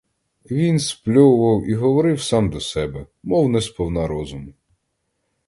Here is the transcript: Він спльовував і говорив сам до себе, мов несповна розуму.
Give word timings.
Він 0.51 0.79
спльовував 0.79 1.69
і 1.69 1.73
говорив 1.75 2.21
сам 2.21 2.49
до 2.49 2.59
себе, 2.61 3.05
мов 3.23 3.49
несповна 3.49 4.07
розуму. 4.07 4.53